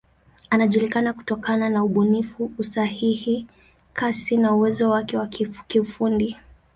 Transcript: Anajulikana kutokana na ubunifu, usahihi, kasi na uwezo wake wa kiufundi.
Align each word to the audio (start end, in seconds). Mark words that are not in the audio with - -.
Anajulikana 0.49 1.13
kutokana 1.13 1.69
na 1.69 1.83
ubunifu, 1.83 2.51
usahihi, 2.57 3.47
kasi 3.93 4.37
na 4.37 4.53
uwezo 4.55 4.89
wake 4.89 5.17
wa 5.17 5.27
kiufundi. 5.67 6.37